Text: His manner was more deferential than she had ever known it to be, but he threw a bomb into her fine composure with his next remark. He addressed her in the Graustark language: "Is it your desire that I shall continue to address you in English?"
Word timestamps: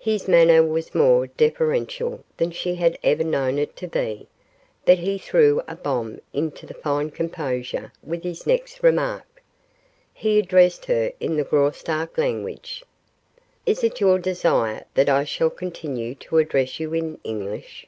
His 0.00 0.26
manner 0.26 0.64
was 0.64 0.96
more 0.96 1.28
deferential 1.28 2.24
than 2.38 2.50
she 2.50 2.74
had 2.74 2.98
ever 3.04 3.22
known 3.22 3.56
it 3.56 3.76
to 3.76 3.86
be, 3.86 4.26
but 4.84 4.98
he 4.98 5.16
threw 5.16 5.62
a 5.68 5.76
bomb 5.76 6.20
into 6.32 6.66
her 6.66 6.74
fine 6.74 7.12
composure 7.12 7.92
with 8.02 8.24
his 8.24 8.48
next 8.48 8.82
remark. 8.82 9.44
He 10.12 10.40
addressed 10.40 10.86
her 10.86 11.12
in 11.20 11.36
the 11.36 11.44
Graustark 11.44 12.18
language: 12.18 12.82
"Is 13.64 13.84
it 13.84 14.00
your 14.00 14.18
desire 14.18 14.86
that 14.94 15.08
I 15.08 15.22
shall 15.22 15.50
continue 15.50 16.16
to 16.16 16.38
address 16.38 16.80
you 16.80 16.92
in 16.92 17.20
English?" 17.22 17.86